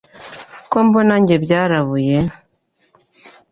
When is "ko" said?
0.71-0.77